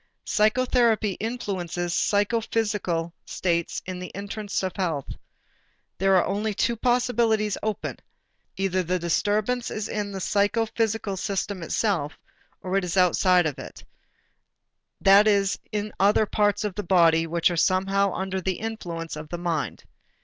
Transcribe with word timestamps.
Psychotherapy 0.25 1.11
influences 1.19 1.93
psychophysical 1.93 3.13
states 3.23 3.83
in 3.85 3.99
the 3.99 4.07
interest 4.15 4.63
of 4.63 4.75
health. 4.75 5.13
There 5.99 6.15
are 6.15 6.25
only 6.25 6.55
two 6.55 6.75
possibilities 6.75 7.55
open: 7.61 7.97
either 8.57 8.81
the 8.81 8.97
disturbance 8.97 9.69
is 9.69 9.87
in 9.87 10.11
the 10.11 10.19
psychophysical 10.19 11.17
system 11.17 11.61
itself 11.61 12.17
or 12.63 12.77
it 12.77 12.83
is 12.83 12.97
outside 12.97 13.45
of 13.45 13.59
it, 13.59 13.85
that 14.99 15.27
is 15.27 15.59
in 15.71 15.89
the 15.89 15.93
other 15.99 16.25
parts 16.25 16.63
of 16.63 16.73
the 16.73 16.81
body 16.81 17.27
which 17.27 17.51
are 17.51 17.55
somehow 17.55 18.11
under 18.11 18.41
the 18.41 18.53
influence 18.57 19.15
of 19.15 19.29
the 19.29 19.37
mind. 19.37 19.83